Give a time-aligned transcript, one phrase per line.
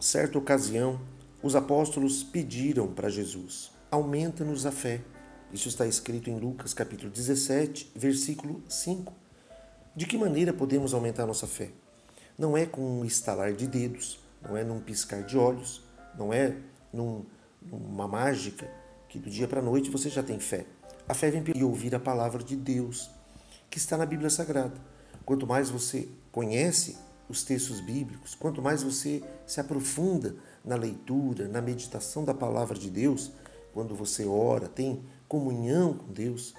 [0.00, 1.00] Certa ocasião,
[1.42, 5.00] os apóstolos pediram para Jesus: aumenta-nos a fé.
[5.52, 9.12] Isso está escrito em Lucas capítulo 17, versículo 5.
[9.96, 11.70] De que maneira podemos aumentar nossa fé?
[12.38, 15.82] Não é com um estalar de dedos, não é num piscar de olhos,
[16.16, 16.54] não é
[16.92, 17.24] num,
[17.60, 18.70] numa mágica
[19.08, 20.64] que do dia para a noite você já tem fé.
[21.08, 23.10] A fé vem e ouvir a palavra de Deus,
[23.68, 24.80] que está na Bíblia Sagrada.
[25.24, 26.96] Quanto mais você conhece
[27.28, 32.90] os textos bíblicos, quanto mais você se aprofunda na leitura, na meditação da palavra de
[32.90, 33.32] Deus,
[33.72, 36.54] quando você ora, tem comunhão com Deus,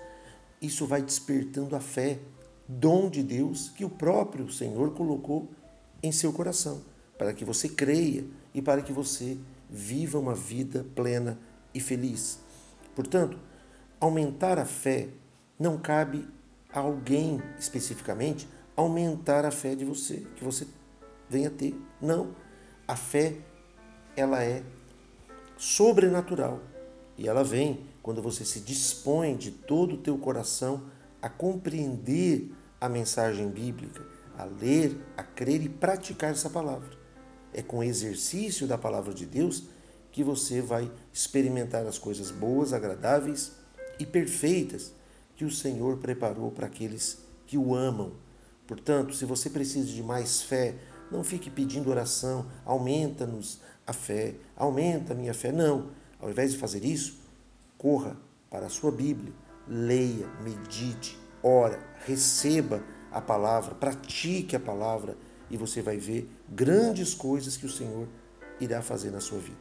[0.61, 2.19] isso vai despertando a fé,
[2.67, 5.49] dom de Deus que o próprio Senhor colocou
[6.03, 6.81] em seu coração,
[7.17, 9.37] para que você creia e para que você
[9.69, 11.37] viva uma vida plena
[11.73, 12.39] e feliz.
[12.95, 13.39] Portanto,
[13.99, 15.09] aumentar a fé
[15.57, 16.27] não cabe
[16.71, 18.47] a alguém especificamente
[18.79, 20.65] aumentar a fé de você, que você
[21.29, 21.75] venha ter.
[22.01, 22.33] Não.
[22.87, 23.35] A fé
[24.15, 24.63] ela é
[25.57, 26.61] sobrenatural
[27.17, 30.83] e ela vem quando você se dispõe de todo o teu coração
[31.21, 34.01] a compreender a mensagem bíblica,
[34.37, 36.97] a ler, a crer e praticar essa palavra.
[37.53, 39.63] É com o exercício da palavra de Deus
[40.11, 43.51] que você vai experimentar as coisas boas, agradáveis
[43.99, 44.93] e perfeitas
[45.35, 48.13] que o Senhor preparou para aqueles que o amam.
[48.69, 50.75] Portanto, se você precisa de mais fé,
[51.09, 55.51] não fique pedindo oração, aumenta-nos a fé, aumenta a minha fé.
[55.51, 55.89] Não.
[56.19, 57.19] Ao invés de fazer isso,
[57.79, 58.15] corra
[58.47, 59.33] para a sua Bíblia,
[59.67, 65.17] leia, medite, ora, receba a palavra, pratique a palavra
[65.49, 68.07] e você vai ver grandes coisas que o Senhor
[68.59, 69.57] irá fazer na sua vida.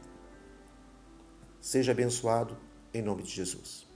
[1.62, 2.58] Seja abençoado
[2.92, 3.87] em nome de Jesus.